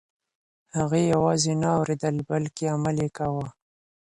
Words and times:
هغې 0.77 1.01
یوازې 1.13 1.53
نه 1.61 1.69
اورېدل 1.77 2.15
بلکه 2.29 2.63
عمل 2.75 2.95
یې 3.03 3.09
کاوه. 3.17 3.47